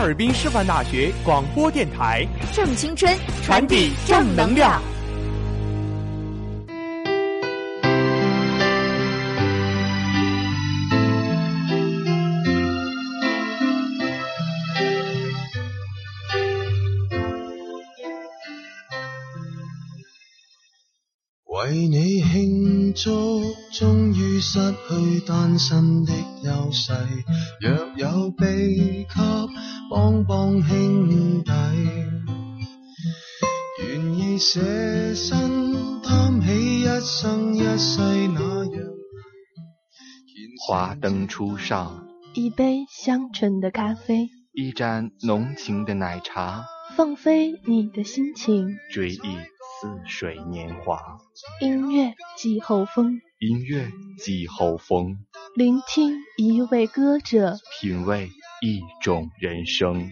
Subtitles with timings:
[0.00, 4.80] 哈尔滨师范大学广播电台，正青春，传递正能量。
[21.44, 26.94] 为你庆祝，终于于失去单身的优势。
[27.60, 29.46] 若有秘笈，
[29.90, 31.52] 帮帮兄弟，
[33.86, 34.62] 愿意舍
[35.14, 38.82] 身担起一生一世那样。
[40.66, 46.64] 华灯初上，一杯香醇的咖啡，一盏浓情的奶茶，
[46.96, 51.18] 放飞你的心情，追忆似水年华。
[51.60, 55.16] 音乐季候风，音乐季后风，
[55.54, 58.28] 聆听一位歌者，品味
[58.60, 60.10] 一种人生。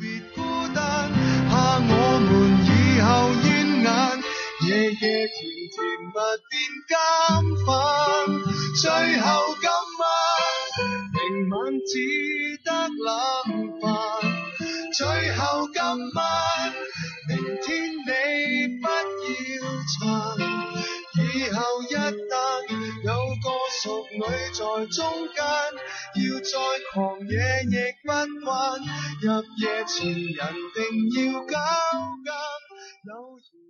[0.00, 0.40] 别孤
[0.72, 1.10] 单，
[1.48, 2.30] 怕我们
[2.64, 3.00] 以
[3.82, 4.22] 眼，
[4.68, 5.28] 夜夜甜
[5.74, 5.76] 甜
[8.80, 8.86] 最
[9.18, 9.26] 後
[9.60, 9.66] 今
[9.98, 10.06] 晚
[11.12, 11.98] 明晚只
[12.64, 13.10] 得冷
[13.80, 13.82] 飯，
[14.96, 15.02] 最
[15.32, 15.82] 後今
[16.14, 16.22] 晚
[17.28, 17.30] 明
[17.60, 18.08] 天你
[18.80, 20.39] 不要
[21.60, 22.40] 後一旦
[23.04, 23.12] 有
[23.42, 23.50] 個
[23.82, 24.20] 淑女
[24.54, 25.44] 在中間，
[26.16, 26.52] 要再
[26.94, 27.36] 狂野
[27.68, 28.10] 亦不
[28.46, 28.80] 慣，
[29.20, 30.40] 入夜前人
[30.74, 31.58] 定要交
[32.24, 32.32] 間。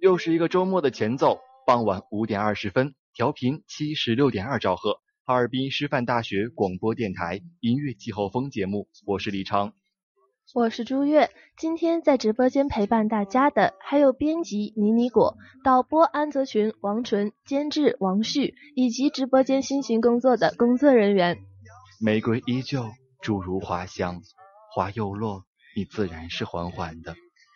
[0.01, 9.73] 又是一个周末的前奏，傍晚五点二十分，调频七十六点二兆赫，哈尔滨师范大学广播电台音乐季候风节目，我是李昌。
[10.53, 21.39] 我是朱月，今天在直播间陪伴大家的还有编辑妮妮果、导播安泽群、王纯、监制王旭以及直播间辛勤工作的工作人员。
[22.01, 22.85] 玫瑰依旧，
[23.23, 24.23] 诸如花香，
[24.75, 25.45] 花又落，
[25.77, 27.15] 你自然是缓缓的，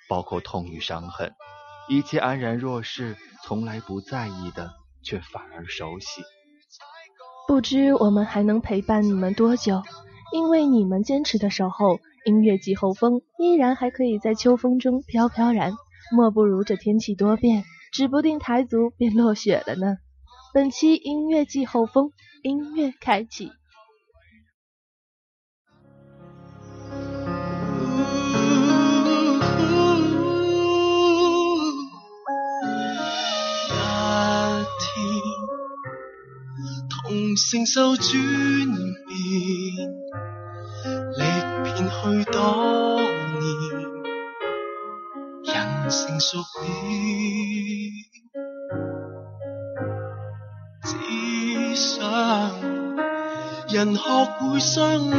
[0.09, 1.33] 包括痛与伤痕，
[1.89, 4.71] 一切安然若是，从来不在意的，
[5.03, 6.23] 却反而熟悉。
[7.49, 9.83] 不知我们还能陪伴你们多久？
[10.33, 11.99] 因为你们坚持的守候。
[12.25, 15.75] 音乐季后风依然还可以在秋风中飘飘然，
[16.15, 19.99] 莫不如这天气多变，指不定台足便落雪了呢。
[20.55, 23.53] 本期音乐季后风，音乐开启。
[36.89, 38.65] 同承受轉
[39.07, 39.95] 變。
[41.89, 42.41] 去多
[43.01, 43.45] 年，
[45.45, 45.55] 人
[45.91, 46.45] 成熟了，
[50.83, 51.93] 只想
[53.69, 54.01] 人學
[54.39, 55.17] 會相爱，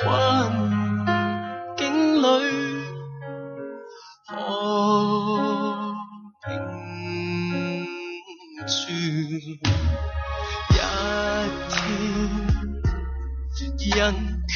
[0.00, 0.06] 困
[1.76, 2.57] 境里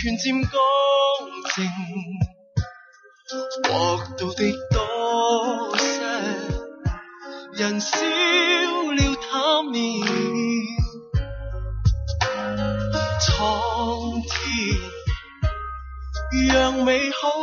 [0.02, 0.50] 权渐公
[1.54, 1.64] 正，
[3.62, 3.70] 获
[4.18, 5.84] 到的多些，
[7.52, 10.02] 人少了他面，
[13.20, 13.30] 苍
[14.26, 14.32] 天
[16.52, 17.41] 让美好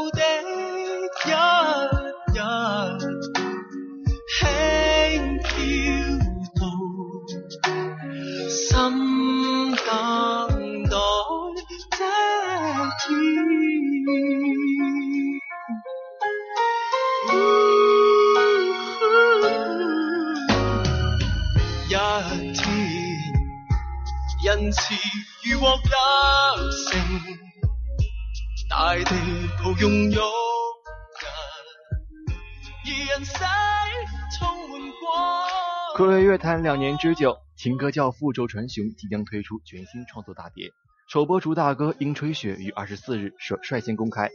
[36.61, 40.69] 两年之久，情歌教父周传雄即将推出全新创作大碟，
[41.07, 44.29] 首播主打歌《樱吹雪》于二十四日率率先公开。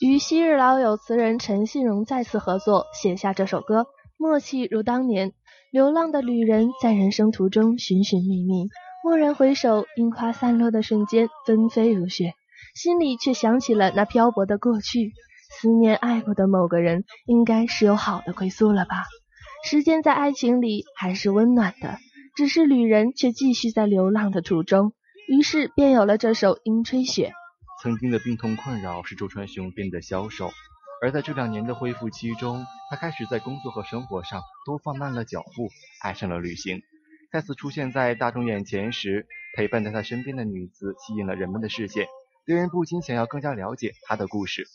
[0.00, 5.32] 与昔日老友词人陈信荣再次合作，写下这首歌，默契如当年。
[5.70, 8.68] 流浪的旅人在人生途中寻寻觅觅，
[9.04, 12.34] 蓦然回首，樱花散落的瞬间，纷飞如雪，
[12.74, 15.12] 心里却想起了那漂泊的过去。
[15.60, 19.04] 思念爱过的某个人，应该是有好的归宿了吧？
[19.70, 21.98] 时间在爱情里还是温暖的，
[22.34, 24.94] 只是旅人却继续在流浪的途中，
[25.28, 27.28] 于是便有了这首《樱吹雪》。
[27.82, 30.50] 曾经的病痛困扰使周传雄变得消瘦，
[31.02, 35.68] 而在这两年的恢复期中，他开始在工作和生活上都放慢了脚步，
[36.00, 36.80] 爱上了旅行。
[37.30, 42.06] 再次出现在大众眼前时，陪伴在他身边的女子吸引了人们的视线，
[42.46, 44.66] 令人不禁想要更加了解他的故事。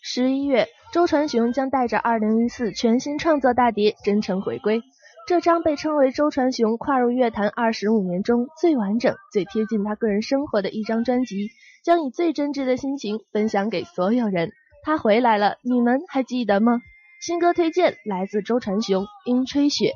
[0.00, 4.82] 十一月，周传雄将带着二零一四全新创作大碟《真诚》回归。
[5.26, 11.50] 这张被称为周传雄跨入乐坛二十五年中最完整、最贴近他个人生活的一张专辑，
[11.84, 14.52] 将以最真挚的心情分享给所有人。
[14.84, 16.80] 他回来了，你们还记得吗？
[17.20, 19.86] 新歌推荐来自周传雄，《樱吹雪》。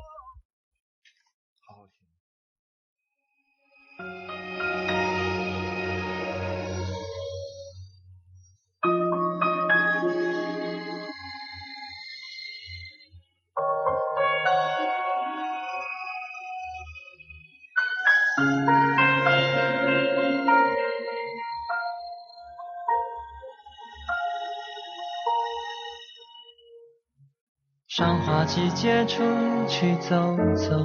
[27.95, 29.21] 赏花季节出
[29.67, 30.15] 去走
[30.55, 30.75] 走，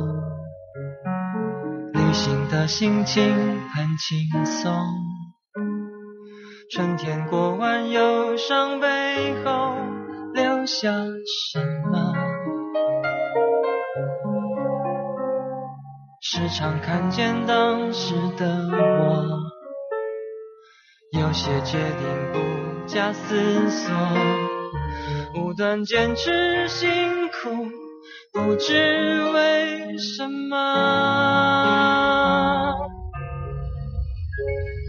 [1.95, 3.35] 旅行的心情
[3.71, 4.71] 很轻松。
[6.71, 9.75] 春天过完忧伤背后
[10.35, 10.91] 留下
[11.51, 11.59] 什
[11.91, 12.13] 么？
[16.21, 19.25] 时常看见当时的我，
[21.19, 23.95] 有些决定不假思索。
[25.35, 27.69] 不断坚持辛苦，
[28.33, 30.57] 不知为什么。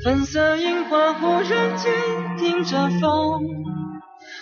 [0.03, 1.91] 粉色樱花忽然间
[2.39, 3.41] 迎着风，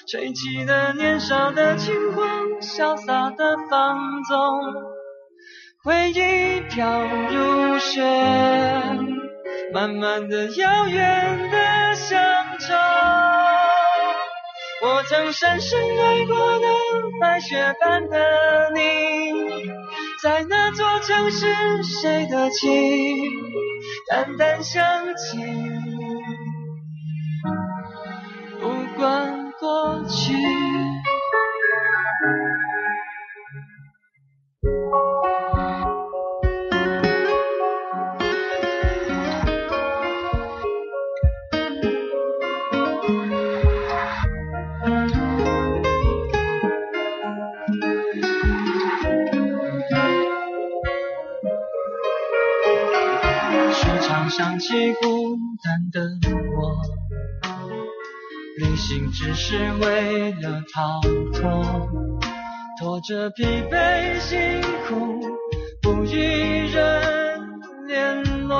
[0.07, 2.27] 吹起了年少的轻狂，
[2.61, 4.37] 潇洒的放纵。
[5.83, 8.03] 回忆飘如雪，
[9.73, 12.19] 慢慢的遥远的乡
[12.59, 12.75] 愁。
[14.79, 16.67] 我曾深深爱过的
[17.19, 18.79] 白雪般的你，
[20.21, 22.69] 在那座城市，谁的情
[24.09, 24.83] 淡淡想
[25.15, 25.37] 起，
[28.59, 28.69] 不
[28.99, 30.33] 管过去。
[54.37, 56.77] 想起孤单的我，
[58.59, 61.01] 旅行只是为了逃
[61.33, 61.89] 脱，
[62.79, 65.21] 拖着疲惫辛苦，
[65.81, 67.49] 不与人
[67.87, 68.55] 联络。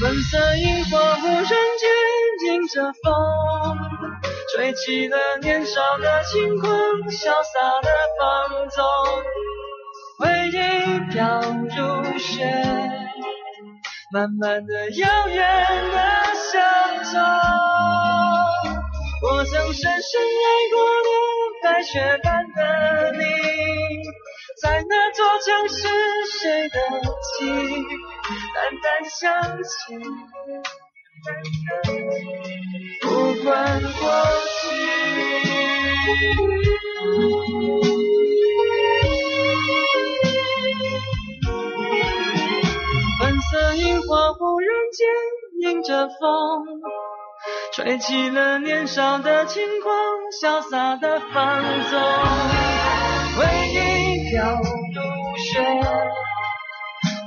[0.00, 1.90] 粉色樱花忽然间
[2.46, 3.76] 迎着风，
[4.54, 6.70] 吹起了年少的轻狂，
[7.10, 7.90] 潇洒的
[8.20, 8.84] 放纵。
[10.18, 10.52] 回忆
[11.12, 12.44] 飘如雪，
[14.12, 15.38] 慢慢的遥远
[15.92, 15.96] 的
[16.34, 16.60] 乡
[17.04, 17.18] 愁。
[19.22, 20.44] 我曾深深爱
[20.74, 21.08] 过的
[21.62, 23.22] 白雪般的你，
[24.60, 25.78] 在那座城市，
[26.40, 26.76] 谁的
[27.38, 27.38] 情
[28.54, 29.18] 淡淡想
[29.62, 29.70] 起，
[33.02, 33.06] 不
[33.44, 33.46] 管
[33.80, 34.02] 过
[34.60, 34.66] 去。
[43.78, 45.06] 樱花忽然间
[45.60, 46.18] 迎着风，
[47.72, 49.94] 吹起了年少的轻狂，
[50.42, 52.00] 潇洒的放纵。
[53.36, 53.76] 回忆
[54.30, 55.00] 飘如
[55.38, 55.60] 雪，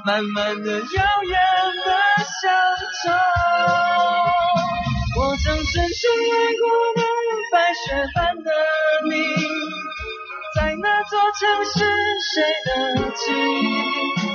[0.05, 0.77] 慢慢的遥
[1.23, 1.39] 远
[1.85, 1.91] 的
[2.41, 2.51] 乡
[3.03, 3.11] 愁。
[5.19, 6.63] 我曾深深爱过
[6.95, 7.01] 的
[7.51, 8.51] 白雪般的
[9.09, 9.15] 你，
[11.01, 11.73] 这座城市
[12.21, 12.69] 谁的
[13.15, 13.65] 记忆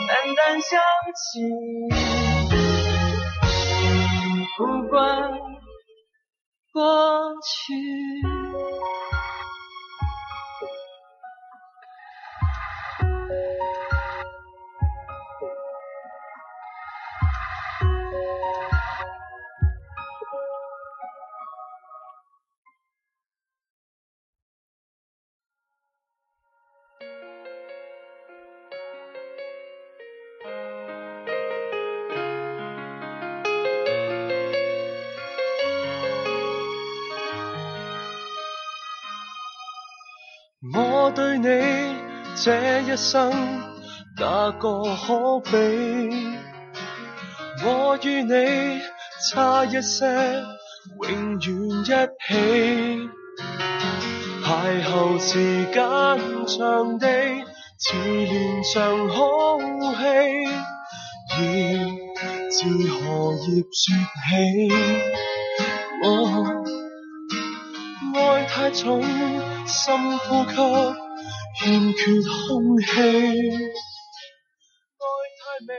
[0.09, 0.81] 淡淡想
[1.15, 1.39] 起，
[4.59, 5.31] 不管
[6.73, 6.83] 过
[7.45, 7.73] 去。
[41.17, 41.49] 對你
[42.45, 43.33] 這一生
[44.21, 45.57] 哪個可比？
[47.65, 48.83] 我與你
[49.33, 50.05] 差一些，
[51.09, 53.09] 永遠一起。
[54.45, 55.81] 邂逅時間
[56.47, 57.07] 長地，
[57.79, 60.45] 似連場好戲，
[61.33, 61.39] 要
[62.51, 62.57] 自
[62.93, 63.41] 何葉
[63.73, 63.85] 說
[64.29, 64.35] 起？
[66.05, 66.07] 我
[68.15, 69.03] 愛太重，
[69.67, 70.55] 深呼吸，
[71.59, 72.87] 欠缺空氣。
[73.01, 73.07] 愛
[75.41, 75.73] 太美，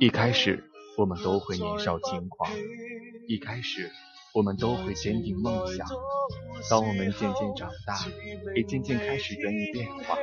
[0.00, 0.64] 一开始，
[0.98, 2.50] 我们都会年少轻狂；
[3.26, 3.90] 一开始，
[4.34, 5.86] 我们都会坚定梦想。
[6.68, 7.96] 当我们渐渐长大，
[8.54, 10.18] 也渐渐开始愿意变化，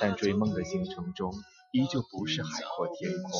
[0.00, 1.32] 但追梦的行程中，
[1.70, 3.30] 依旧不是海阔天空。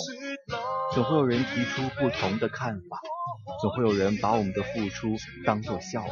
[0.94, 3.00] 总会有人提出不同的看法，
[3.60, 6.10] 总会有人把我们的付出当作笑话。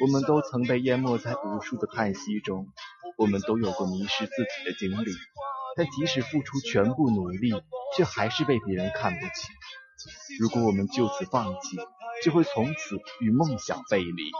[0.00, 2.68] 我们都曾被淹没在无数的叹息中，
[3.16, 5.10] 我们都有过迷失自己的经历。
[5.76, 7.52] 但即使付出全部努力，
[7.96, 9.52] 却还是被别人看不起。
[10.40, 11.76] 如果我们就此放弃，
[12.24, 14.30] 就会从此与梦想背离。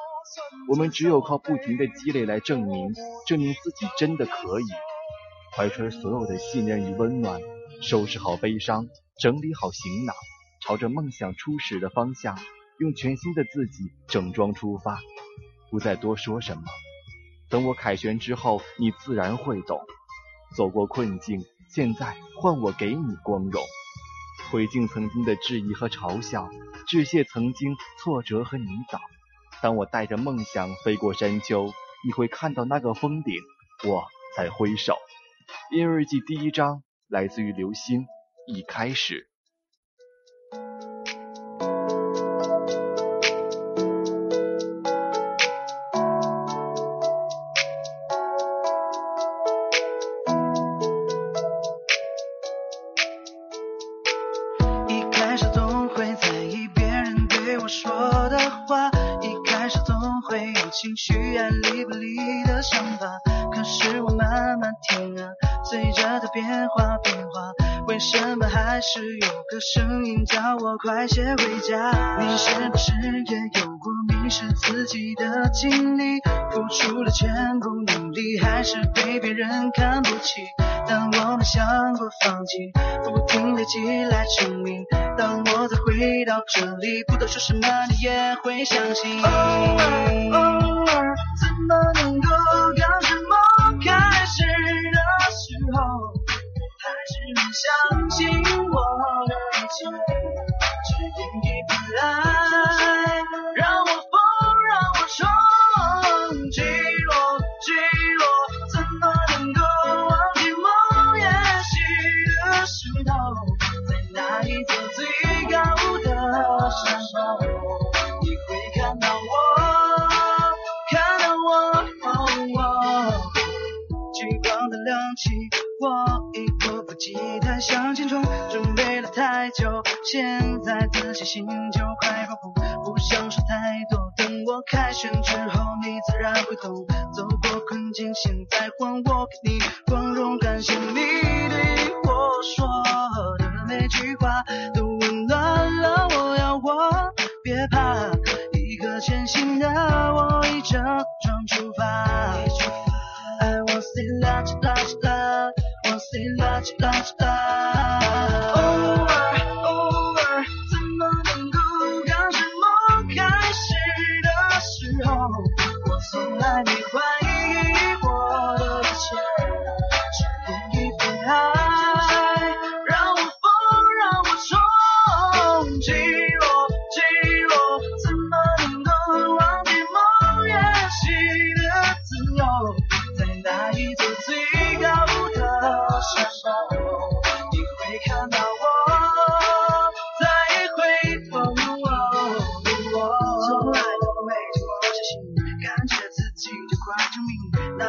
[0.69, 2.95] 我们只有靠不停的积累来证明，
[3.27, 4.65] 证明自己真的可以。
[5.55, 7.41] 怀揣所有的信任与温暖，
[7.83, 8.89] 收拾好悲伤，
[9.21, 10.15] 整理好行囊，
[10.63, 12.39] 朝着梦想初始的方向，
[12.79, 15.01] 用全新的自己整装出发。
[15.77, 16.63] 不再多说什么，
[17.51, 19.79] 等我凯旋之后，你自然会懂。
[20.57, 23.63] 走过困境，现在换我给你光荣。
[24.51, 26.49] 回敬曾经的质疑和嘲笑，
[26.89, 28.99] 致谢曾经挫折和泥沼。
[29.61, 31.67] 当我带着梦想飞过山丘，
[32.07, 33.35] 你会看到那个峰顶，
[33.87, 34.97] 我在挥手。
[35.73, 38.07] 音乐日记第一章来自于刘星，
[38.47, 39.29] 一开始。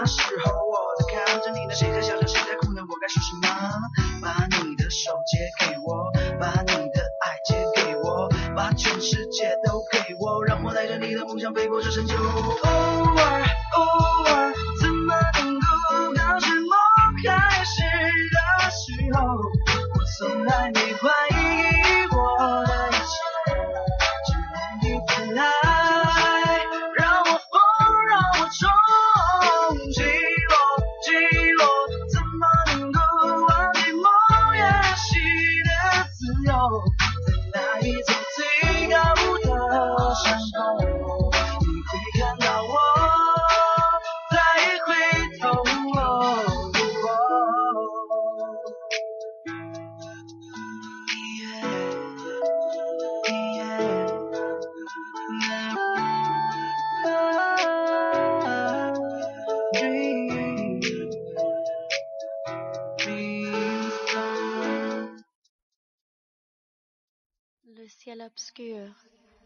[0.05, 0.26] 明。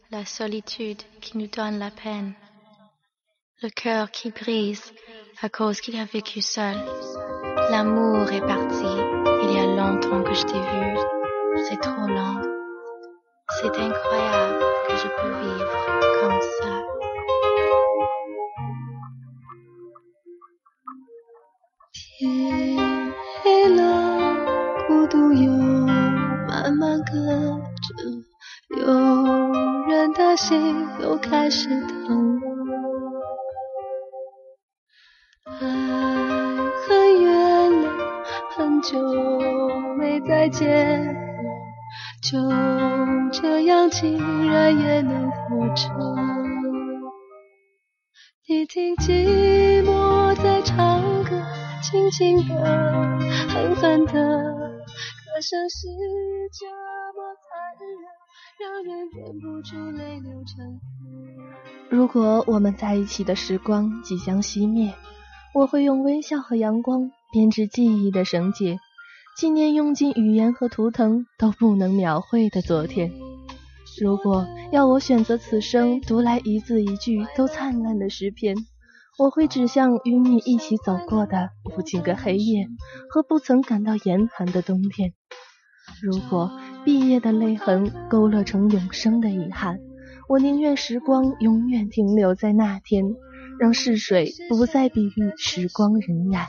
[0.10, 2.34] la solitude qui nous donne la peine,
[3.62, 4.92] le cœur qui brise
[5.42, 6.76] à cause qu'il a vécu seul.
[7.70, 8.92] L'amour est parti,
[9.44, 10.98] il y a longtemps que je t'ai vu,
[11.70, 12.42] c'est trop long,
[13.62, 15.72] C'est incroyable que je peux vivre
[16.20, 16.82] comme ça.
[21.94, 22.62] Pierre.
[30.14, 32.40] 的心又开始疼。
[35.46, 35.52] 爱
[36.88, 37.90] 很远了，
[38.56, 38.98] 很久
[39.98, 41.16] 没再见，
[42.24, 42.40] 就
[43.32, 44.18] 这样竟
[44.52, 45.90] 然也能活着。
[48.48, 51.42] 你听寂寞在唱歌，
[51.82, 52.56] 轻轻的，
[53.50, 55.88] 狠狠的，歌声是
[56.60, 56.81] 这么残忍，
[61.90, 64.94] 如果我们在一起的时光即将熄灭，
[65.54, 68.78] 我会用微笑和阳光编织记忆的绳结，
[69.38, 73.12] 纪念用尽语言和图腾都不能描绘的昨天。
[74.02, 78.56] 如果要我选择此生读来一字一句都灿烂的诗篇，
[79.20, 82.68] 我会指向与你一起走过的无尽个黑夜
[83.10, 85.14] 和不曾感到严寒的冬天。
[86.02, 86.52] 如果
[86.86, 89.80] 毕业的泪痕勾勒成永生的遗憾，
[90.30, 93.04] 我宁愿时光永远停留在那天，
[93.60, 96.46] 让逝水不再比喻时光荏苒。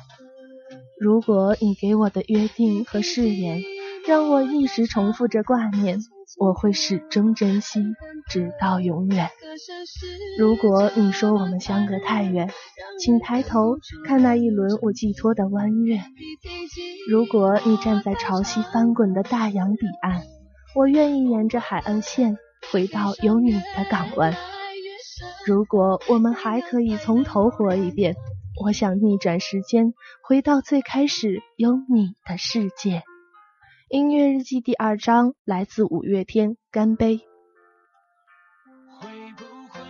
[1.01, 3.61] 如果你给我的约定和誓言，
[4.07, 5.99] 让我一直重复着挂念。
[6.39, 7.81] 我会始终珍惜，
[8.29, 9.29] 直到永远。
[10.39, 12.51] 如果你说我们相隔太远，
[12.99, 16.01] 请抬头看那一轮我寄托的弯月。
[17.09, 20.23] 如果你站在潮汐翻滚的大洋彼岸，
[20.75, 22.37] 我愿意沿着海岸线
[22.73, 24.35] 回到有你的港湾。
[25.47, 28.17] 如果我们还可以从头活一遍，
[28.65, 29.93] 我想逆转时间，
[30.23, 33.03] 回到最开始有你的世界。
[33.93, 37.17] 音乐日记第二章来自五月天《干杯》。
[38.99, 39.81] 会不会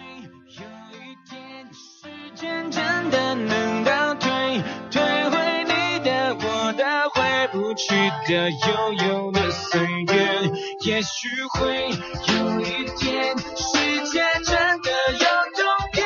[0.58, 0.64] 有
[0.98, 4.60] 一天，时间真的能倒退，
[4.90, 7.94] 退回你的、我的、回不去
[8.26, 10.50] 的悠悠的岁月？
[10.84, 15.62] 也许会有一天，世界真的有终
[15.92, 16.04] 点，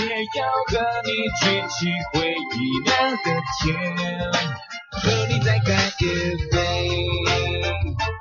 [0.00, 2.90] 也要和你举起回忆酿
[3.22, 3.70] 的甜，
[5.02, 6.04] 和你再干一
[6.50, 6.56] 杯。
[7.86, 8.19] 如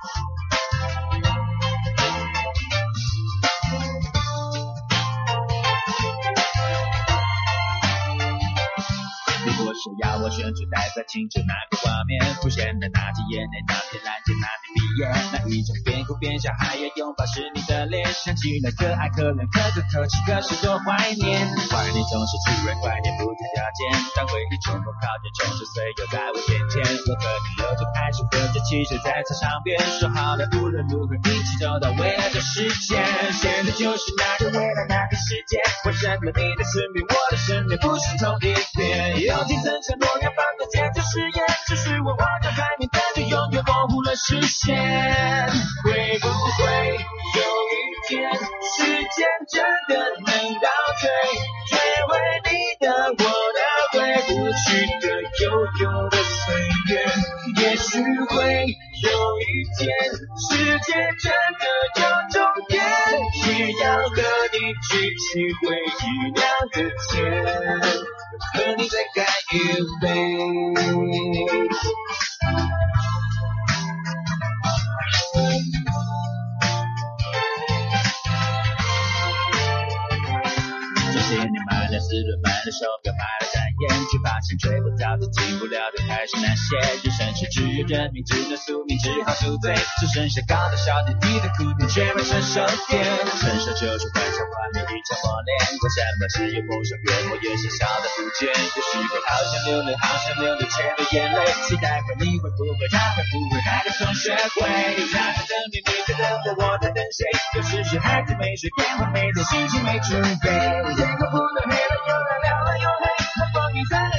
[10.30, 15.02] 我选出代表青春那个画面，浮现的那几眼泪，那片蓝天，那片毕业，
[15.34, 21.50] 那一种边哭边笑还要拥抱是你的脸，想起那可爱可怜可歌可泣，可是多怀念。
[21.74, 23.82] 怀念总是突然，怀念不谈条件，
[24.14, 33.02] 当回忆冲破靠近，冲十岁又在我眼前，我和你留着开始喝着汽水在操场边，说好的无论如何一起走到未来的世界，
[33.34, 35.58] 现在就是那个未来那个世界，
[35.90, 39.18] 为什么你的身边我的身边不是同一边？
[39.26, 44.76] 有几层承诺要放过坚持誓言，只是我望着海面但却永远模糊了视线。
[45.84, 46.98] 会不会
[47.38, 47.76] 有一
[48.08, 48.84] 天，时
[49.16, 50.28] 间真的能
[50.60, 50.68] 倒
[51.00, 51.10] 退，
[51.72, 52.12] 退回
[52.46, 52.52] 你
[52.86, 53.60] 的、我的、
[53.94, 54.68] 回不去
[55.00, 55.08] 的、
[55.44, 55.44] 悠
[55.82, 56.56] 悠的岁
[56.90, 56.92] 月？
[57.58, 58.66] 也许会
[59.04, 59.08] 有
[59.40, 59.44] 一
[59.78, 59.88] 天，
[60.50, 61.64] 世界真的
[61.96, 62.78] 有终点，
[63.48, 64.16] 也要和
[64.52, 64.58] 你
[64.90, 65.28] 举起
[65.62, 65.66] 回
[66.04, 66.40] 忆酿
[66.72, 66.76] 的
[67.10, 67.18] 甜，
[68.54, 69.56] 和你再干一
[84.60, 86.68] 追不到的、进不了的还是那些。
[87.02, 89.74] 人生是只有认命，只能宿命，只好赎罪。
[90.00, 92.60] 只剩下高的小点低的苦点，却没成熟
[92.92, 93.02] 点。
[93.40, 98.52] 成熟就是幻想画面一场磨练，为什么只有梦想越磨越小小的不见？
[98.52, 101.40] 有时候好想流泪，好想流泪，却没眼泪。
[101.66, 104.68] 期待会你会不会，他会不会，还得从学会。
[105.16, 107.24] 他在等你，你在等我，我在等谁？
[107.56, 110.48] 有时是孩子没睡，电话没接，心情没准备。
[111.00, 113.08] 天空不能黑了又亮，亮了又黑。
[113.40, 114.19] 那风雨再来上天，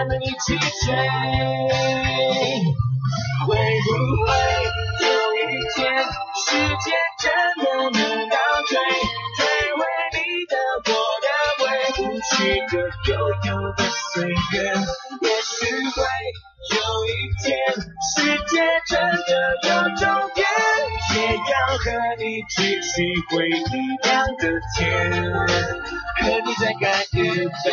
[0.00, 0.96] 方高飞才能一起追。
[3.46, 3.88] 会不
[4.26, 4.28] 会
[5.02, 5.38] 有一
[5.74, 5.78] 天，
[6.36, 6.86] 时间
[7.18, 7.24] 真
[7.64, 8.36] 的能倒
[8.68, 8.72] 退，
[9.36, 9.38] 退
[9.76, 9.80] 回
[10.14, 10.54] 你的、
[10.86, 10.88] 我
[11.20, 11.26] 的、
[11.58, 11.64] 回
[11.96, 12.30] 不去。
[12.70, 12.72] 的、
[13.08, 13.12] 悠
[13.46, 13.80] 悠的
[14.14, 14.56] 岁月？
[15.22, 15.50] 也许
[15.90, 15.98] 会
[16.70, 17.08] 有一
[17.42, 17.48] 天，
[18.14, 18.52] 世界
[18.86, 19.30] 真的
[19.64, 20.38] 有终点，
[21.14, 21.42] 也要
[21.78, 21.84] 和
[22.18, 22.88] 你举起
[23.30, 23.50] 回忆
[24.04, 24.08] 酿
[24.38, 24.42] 的
[24.76, 24.78] 甜，
[26.22, 27.16] 和你再干一
[27.48, 27.68] 杯。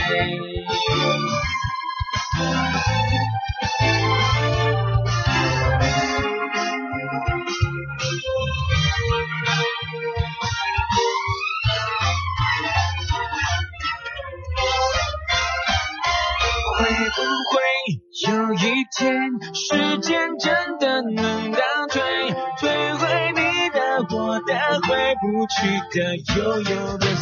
[25.97, 27.16] 的、悠悠的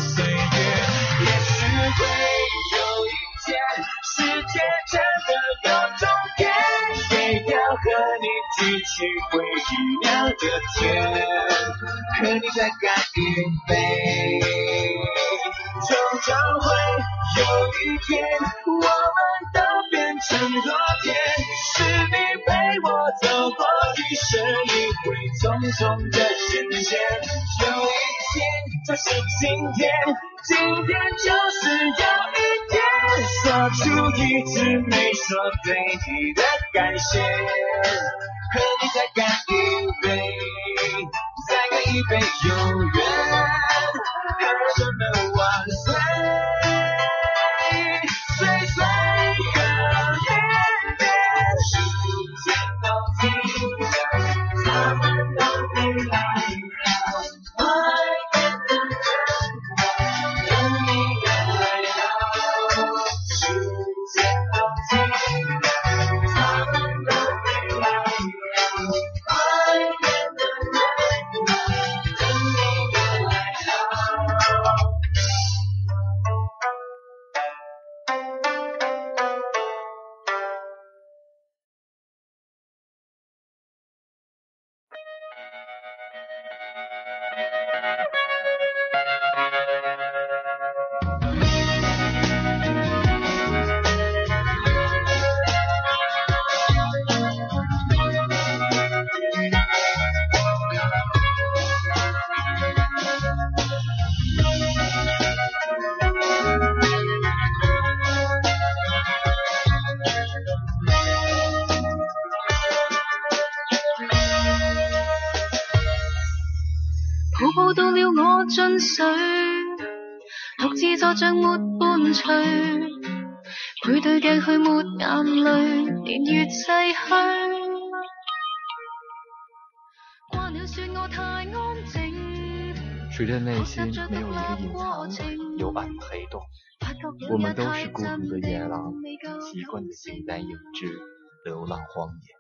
[139.76, 141.02] 惯的形单影只，
[141.44, 142.34] 流浪荒野。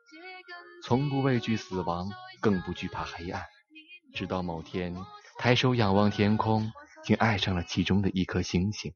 [0.82, 3.44] 从不畏惧死亡，更不惧怕黑暗。
[4.14, 4.96] 直到某天，
[5.38, 6.72] 抬手仰望天空，
[7.04, 8.94] 竟爱上了其中的一颗星星。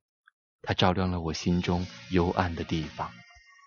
[0.62, 3.12] 它照亮了我心中幽暗的地方，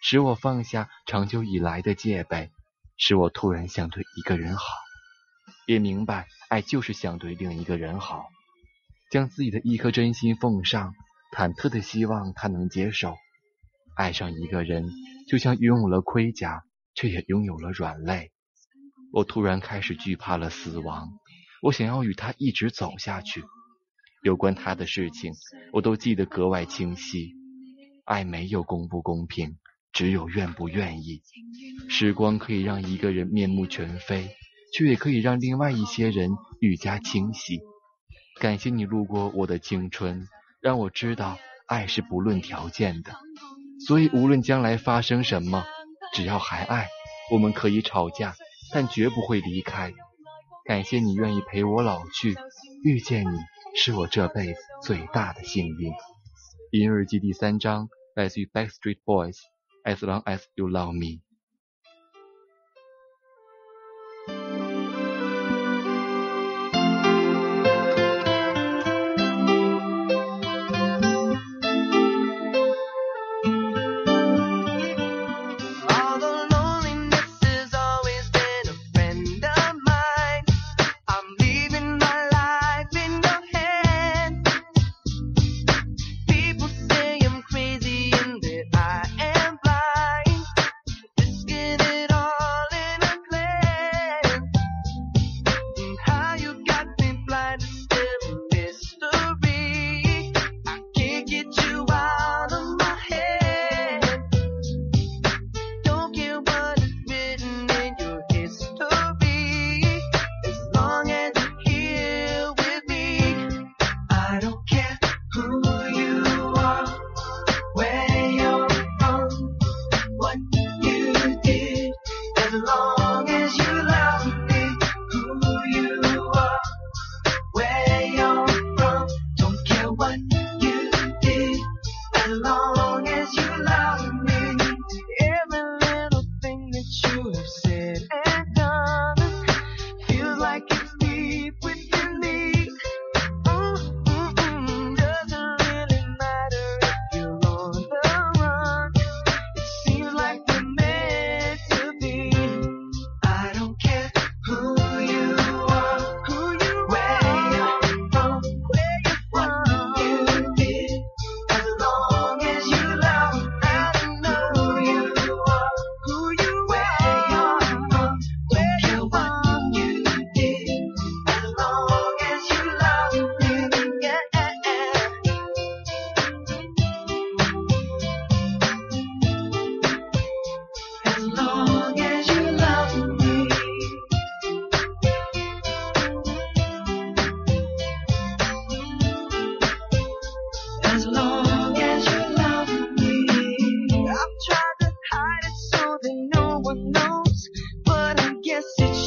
[0.03, 2.51] 使我放下长久以来的戒备，
[2.97, 4.65] 使我突然想对一个人好，
[5.67, 8.25] 也明白爱就是想对另一个人好，
[9.11, 10.95] 将自己的一颗真心奉上，
[11.37, 13.19] 忐忑的希望他能接受。
[13.95, 14.89] 爱上一个人，
[15.29, 18.31] 就像拥有了盔甲，却也拥有了软肋。
[19.13, 21.11] 我突然开始惧怕了死亡，
[21.63, 23.45] 我想要与他一直走下去。
[24.23, 25.33] 有关他的事情，
[25.73, 27.35] 我都记得格外清晰。
[28.05, 29.59] 爱没有公不公平，
[29.93, 31.23] 只有愿不愿意。
[31.89, 34.31] 时光可以让一个人面目全非，
[34.73, 37.61] 却也可以让另外一些人愈加清晰。
[38.41, 40.27] 感谢你路过我的青春，
[40.61, 43.13] 让我知道爱是不论条件的。
[43.87, 45.65] 所以，无论将来发生什么，
[46.15, 46.89] 只要还爱，
[47.31, 48.35] 我们可以吵架，
[48.73, 49.93] 但绝不会离开。
[50.65, 52.37] 感谢你愿意陪我老去，
[52.85, 53.39] 遇见你
[53.75, 55.93] 是我这辈子最大的幸运。
[56.71, 61.32] 音日记第三章来自于 Backstreet Boys，As long as you love me。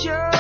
[0.06, 0.35] sure.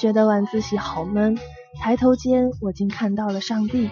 [0.00, 1.36] 学的晚自习好闷，
[1.78, 3.90] 抬头间我竟看到了上帝。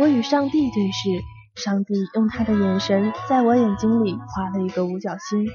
[0.00, 1.22] 我与上帝对视，
[1.54, 5.46] 上帝用他的眼神在我眼睛里画了一个五角星，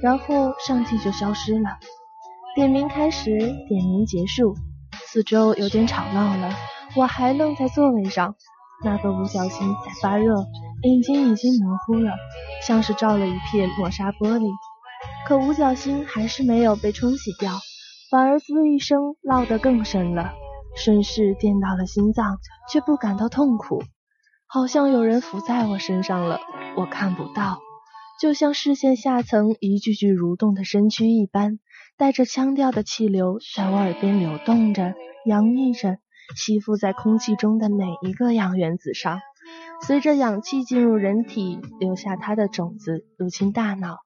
[0.00, 1.70] 然后上帝就消失了。
[2.54, 4.54] 点名开始，点名结束，
[4.92, 6.54] 四周有点吵闹了。
[6.94, 8.36] 我还愣在座位上，
[8.84, 10.36] 那个五角星在发热，
[10.84, 12.12] 眼睛已经模糊了，
[12.62, 14.48] 像是照了一片磨砂玻璃。
[15.26, 17.58] 可五角星还是没有被冲洗掉，
[18.10, 20.32] 反而滋一声落得更深了，
[20.74, 22.38] 顺势电到了心脏，
[22.72, 23.82] 却不感到痛苦，
[24.46, 26.40] 好像有人伏在我身上了，
[26.78, 27.58] 我看不到，
[28.18, 31.58] 就像视线下层一具具蠕动的身躯一般，
[31.98, 34.94] 带着腔调的气流在我耳边流动着，
[35.26, 35.98] 洋溢着，
[36.34, 39.20] 吸附在空气中的每一个氧原子上，
[39.82, 43.98] 随着氧气进入人体，留下它的种子，入侵大脑。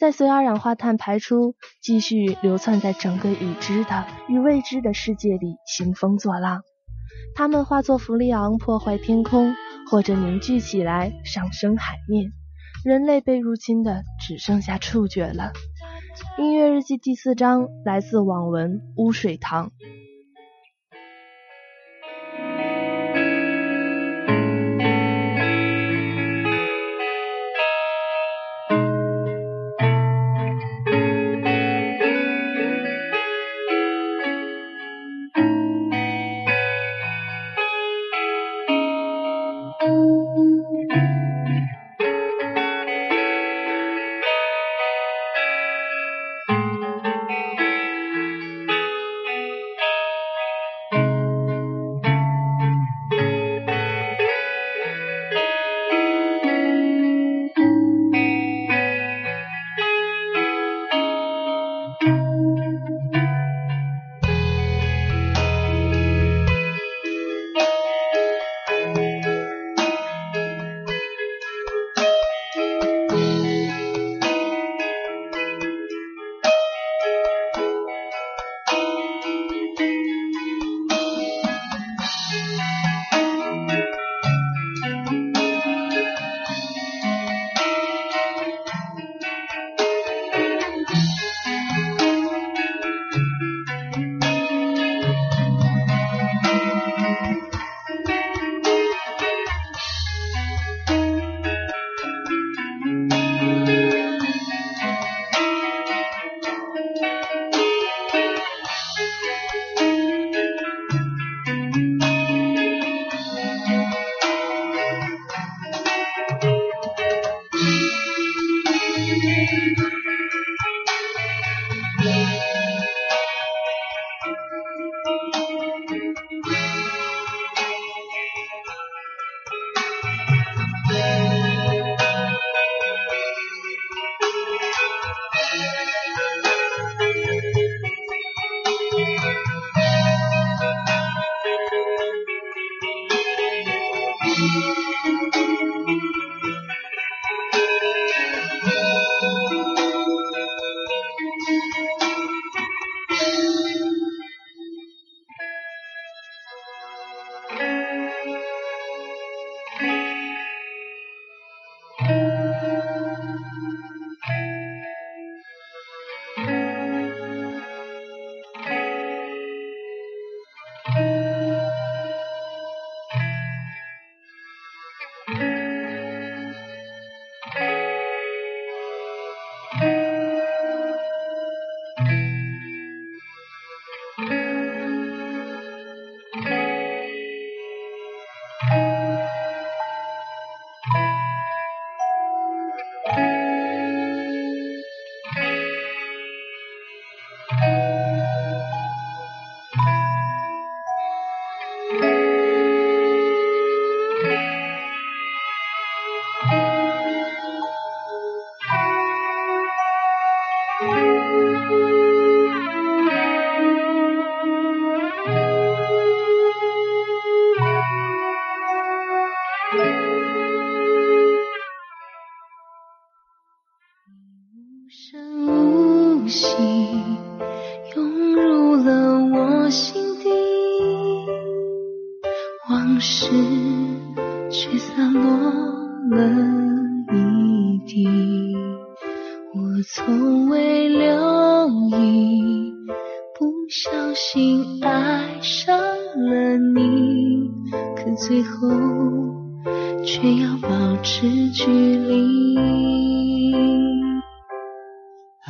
[0.00, 6.62] 再随二氧化碳排出，继续流窜在整个已知的与未知的世界里兴风作浪。
[7.34, 9.52] 它们化作氟利昂破坏天空，
[9.90, 12.32] 或者凝聚起来上升海面。
[12.82, 15.52] 人类被入侵的只剩下触觉了。
[16.38, 19.70] 音乐日记第四章来自网文污水塘。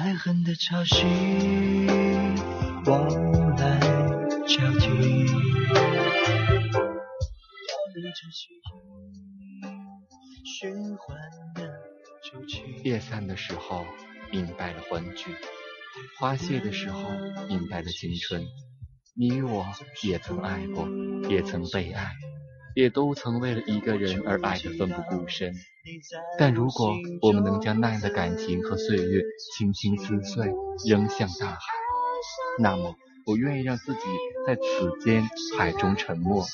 [0.02, 1.04] 爱恨的潮汐，
[2.86, 3.06] 往
[3.58, 3.78] 来
[4.46, 4.88] 交替，
[12.82, 13.84] 夜散的时候，
[14.32, 15.32] 明白了欢聚；
[16.18, 17.02] 花谢的时候，
[17.46, 18.42] 明白了青春。
[19.14, 19.66] 你我
[20.02, 20.88] 也曾爱过，
[21.28, 22.14] 也曾被爱，
[22.80, 25.54] 也都曾为了一个人而爱得奋不顾身。
[26.38, 29.22] 但如果我们能将那样的感情和岁月
[29.56, 30.50] 轻轻撕碎，
[30.88, 31.60] 扔向大海，
[32.58, 32.94] 那么
[33.26, 34.00] 我愿意让自己
[34.46, 35.28] 在此间
[35.58, 36.44] 海中沉没。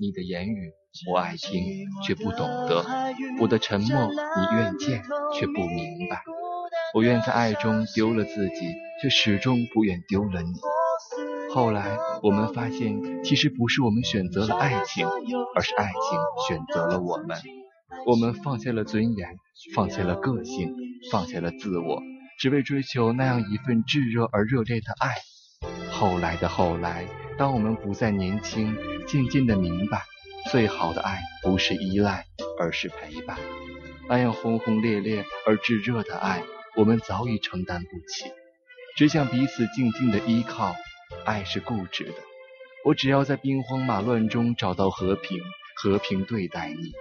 [0.00, 0.70] 你的言语
[1.10, 1.60] 我爱听，
[2.06, 2.84] 却不懂得；
[3.40, 5.02] 我的沉默你愿见，
[5.34, 6.22] 却不明白。
[6.94, 10.52] 我愿在爱中丢了自己，却始终不愿丢了你。
[11.54, 15.06] 后来我们发现，其实不是我们选择了爱情，
[15.54, 17.38] 而是爱情选择了我们。
[18.06, 19.28] 我们放下了尊严，
[19.74, 20.74] 放下了个性，
[21.10, 22.02] 放下了自我，
[22.38, 25.14] 只为追求那样一份炙热而热烈的爱。
[25.90, 27.06] 后来的后来，
[27.38, 28.76] 当我们不再年轻，
[29.06, 30.02] 渐渐的明白，
[30.50, 32.24] 最好的爱不是依赖，
[32.60, 33.38] 而是陪伴。
[34.08, 36.42] 那样轰轰烈烈而炙热的爱，
[36.76, 38.30] 我们早已承担不起，
[38.96, 40.74] 只想彼此静静的依靠。
[41.24, 42.14] 爱是固执的，
[42.84, 45.38] 我只要在兵荒马乱中找到和平，
[45.76, 46.92] 和平对待你，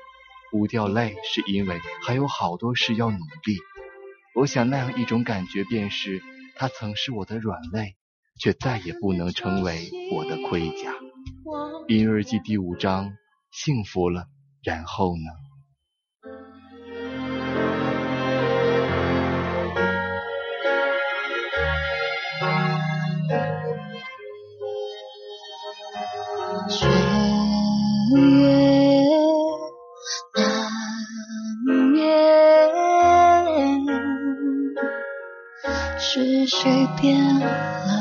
[0.52, 3.58] 不掉泪，是因为还有好多事要努力。
[4.36, 6.22] 我想那样一种感觉，便是
[6.56, 7.96] 它曾是我的软肋，
[8.40, 10.94] 却再也不能成为我的盔甲。
[11.88, 13.14] 音日记第五章，
[13.52, 14.26] 幸福了，
[14.64, 15.47] 然后呢？
[36.48, 37.97] 谁变了？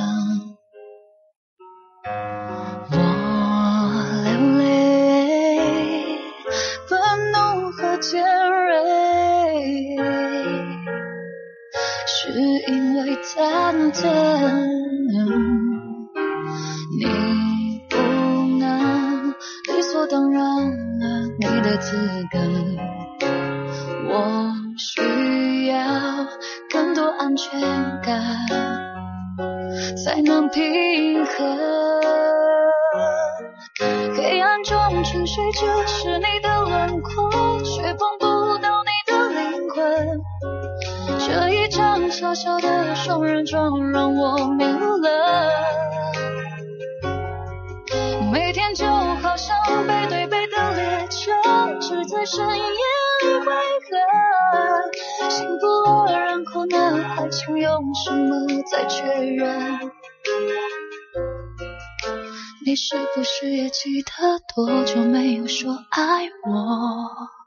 [62.76, 64.10] 你是不是也记得
[64.54, 67.45] 多久没有说爱我？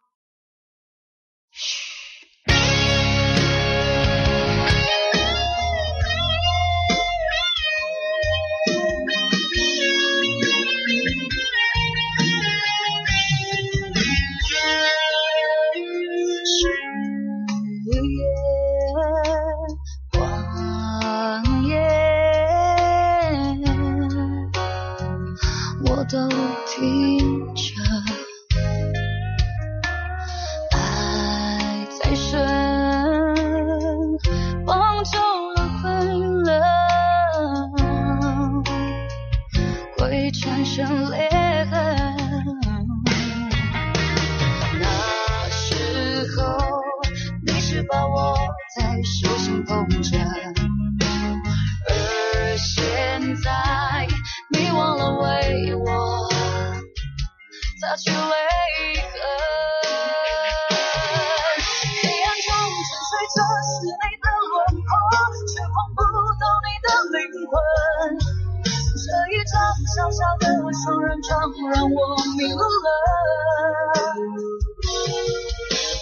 [71.74, 71.98] 让我
[72.38, 72.90] 迷路了。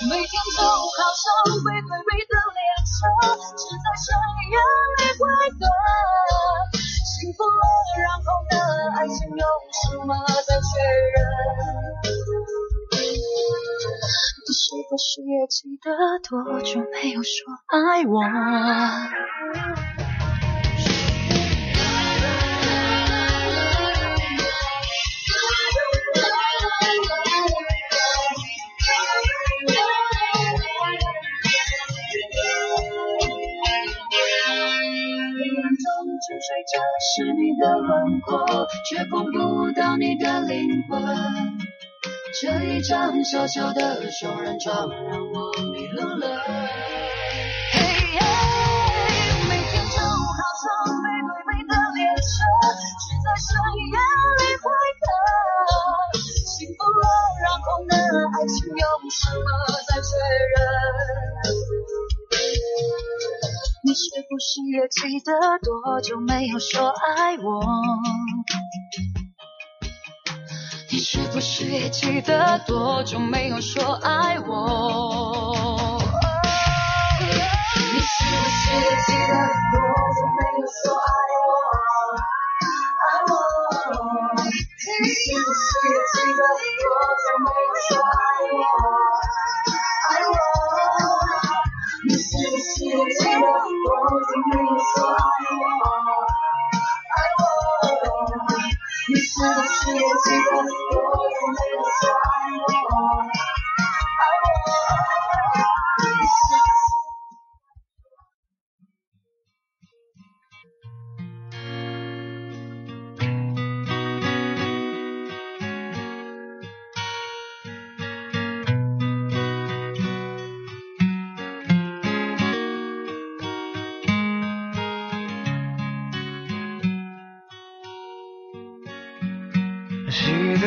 [0.10, 1.24] 每天就好像
[1.64, 2.98] 背对背的列车，
[3.56, 4.06] 只在深
[4.48, 4.56] 夜
[4.98, 5.22] 里汇
[5.60, 5.60] 合。
[6.78, 7.62] 幸福了，
[8.00, 8.56] 然后呢？
[8.96, 9.44] 爱情用
[9.84, 10.16] 什么
[10.48, 10.68] 再确
[11.14, 11.16] 认？
[14.48, 15.86] 你是不是也记得
[16.30, 17.36] 多久没有说
[17.68, 18.24] 爱我？
[36.80, 41.02] 是你的轮廓，却碰不到你的灵魂。
[42.42, 46.44] 这一张小小的双人床让我迷路了。
[47.74, 47.80] 嘿
[48.14, 48.20] 耶，
[49.50, 50.66] 每天就好像
[51.02, 52.36] 背对背的列车，
[53.02, 53.48] 只在深
[53.88, 53.96] 夜
[54.38, 54.66] 里会
[55.00, 55.02] 合。
[56.46, 57.06] 幸福了，
[57.42, 57.94] 然后呢？
[58.34, 59.46] 爱情用什么
[59.88, 60.10] 再确
[60.54, 60.58] 认？
[64.40, 65.34] 是不是也记得
[65.64, 67.60] 多久没有说爱我？
[70.92, 76.00] 你是不是也记得多久没有说爱我？
[77.20, 79.34] 你是不是也记得
[79.74, 79.82] 多
[80.14, 81.10] 久没有说爱
[81.48, 81.50] 我？
[83.02, 83.34] 爱我？
[85.02, 86.42] 你是不是也记得
[86.78, 86.86] 多
[87.26, 88.14] 久没有说爱
[88.54, 88.62] 我？
[92.90, 92.94] 你
[99.16, 102.28] 是不是也记得多久没有说爱
[102.64, 103.47] 我？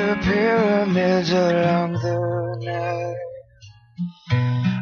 [0.01, 2.19] The pyramids along the
[2.65, 3.17] Nile.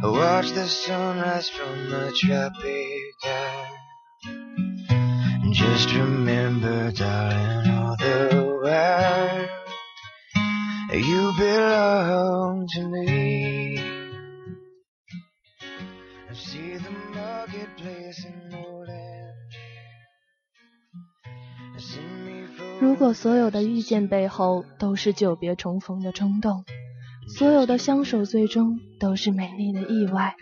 [0.05, 3.69] I watch the sunrise from the tropic eye.
[5.43, 8.16] And just remember, darling, all the
[8.62, 9.49] while
[10.97, 12.47] you belong
[22.99, 26.64] 如果所有的遇见背后都是久别重逢的冲动，
[27.28, 30.34] 所有的相守最终都是美丽的意外，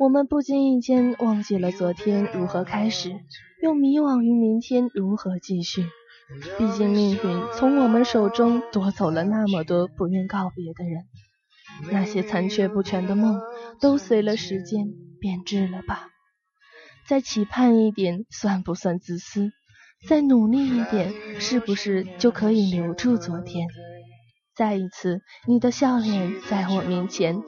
[0.00, 3.14] 我们不经意间忘记了昨天如何开始，
[3.62, 5.84] 又迷惘于明天如何继续。
[6.56, 11.04] 毕竟命运从我们手中夺走了那么多不愿告别的人，
[11.92, 13.42] 那些残缺不全的梦，
[13.78, 14.86] 都随了时间
[15.20, 16.08] 变质了吧。
[17.06, 19.52] 再期盼一点，算不算自私？
[20.06, 23.66] 再努力一点，是不是就可以留住昨天？
[24.54, 27.42] 再一次，你的笑脸在我面前；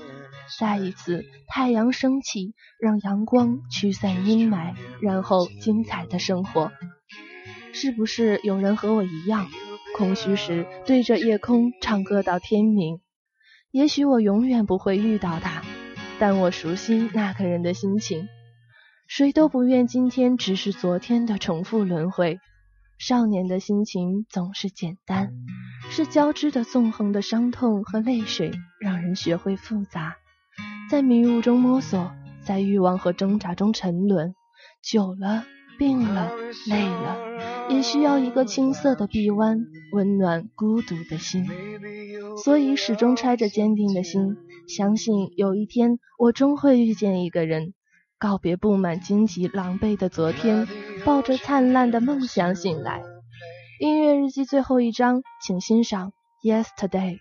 [0.58, 6.72] 再一次，太阳升起，让阳光驱散阴霾，然后精彩的生活。
[7.72, 9.48] 是不是有人和我一样，
[9.96, 13.00] 空虚时对着夜空唱歌到天明？
[13.70, 15.62] 也许我永远不会遇到他，
[16.18, 18.26] 但我熟悉那个人的心情。
[19.08, 22.38] 谁都不愿今天只是昨天的重复轮回。
[22.98, 25.32] 少年的心情总是简单，
[25.90, 28.50] 是交织的纵横的伤痛和泪水，
[28.80, 30.16] 让人学会复杂。
[30.90, 32.10] 在迷雾中摸索，
[32.42, 34.34] 在欲望和挣扎中沉沦，
[34.82, 35.44] 久了，
[35.78, 36.32] 病了，
[36.66, 37.16] 累了，
[37.70, 41.46] 也需要一个青涩的臂弯，温暖孤独的心。
[42.42, 44.36] 所以始终揣着坚定的心，
[44.66, 47.72] 相信有一天我终会遇见一个人。
[48.18, 50.66] 告别布满荆棘狼狈的昨天，
[51.04, 53.02] 抱着灿烂的梦想醒来。
[53.78, 56.12] 音乐日记最后一章，请欣赏
[56.64, 57.18] 《Yesterday》。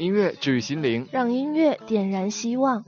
[0.00, 2.82] 音乐治愈心灵，让音乐点燃希望。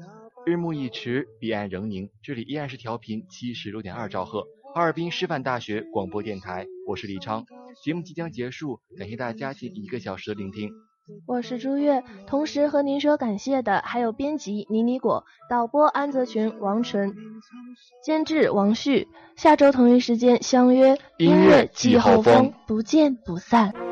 [0.47, 2.09] 日暮已迟，彼岸仍宁。
[2.23, 7.45] 这里依然是调频七十六点二兆赫，哈尔滨师范大学广播电台，我是李昌。
[7.85, 10.71] 节目即将结束，感谢大家近一个小时的聆听。
[11.27, 17.15] 我是朱月，同时和您说感谢的还有编辑倪妮果、导播安泽群、王纯、
[18.03, 19.07] 监制王旭。
[19.37, 23.92] 下周同一时间相约音乐季后风，不见不散。